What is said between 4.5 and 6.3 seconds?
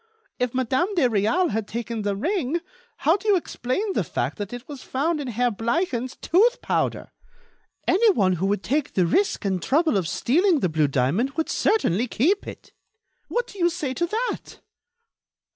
it was found in Herr Bleichen's